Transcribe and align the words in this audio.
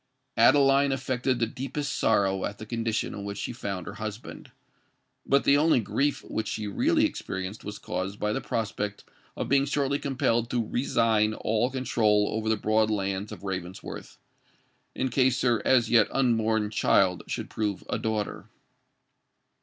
Adeline 0.35 0.91
affected 0.91 1.37
the 1.37 1.45
deepest 1.45 1.95
sorrow 1.95 2.43
at 2.43 2.57
the 2.57 2.65
condition 2.65 3.13
in 3.13 3.23
which 3.23 3.37
she 3.37 3.53
found 3.53 3.85
her 3.85 3.93
husband;—but 4.01 5.43
the 5.43 5.55
only 5.55 5.79
grief 5.79 6.23
which 6.23 6.47
she 6.47 6.65
really 6.65 7.05
experienced 7.05 7.63
was 7.63 7.77
caused 7.77 8.19
by 8.19 8.33
the 8.33 8.41
prospect 8.41 9.03
of 9.37 9.47
being 9.47 9.63
shortly 9.63 9.99
compelled 9.99 10.49
to 10.49 10.67
resign 10.67 11.35
all 11.35 11.69
control 11.69 12.29
over 12.31 12.49
the 12.49 12.57
broad 12.57 12.89
lands 12.89 13.31
of 13.31 13.43
Ravensworth, 13.43 14.17
in 14.95 15.09
case 15.09 15.39
her 15.43 15.61
as 15.67 15.91
yet 15.91 16.07
unborn 16.11 16.71
child 16.71 17.21
should 17.27 17.51
prove 17.51 17.83
a 17.87 17.99
daughter. 17.99 18.47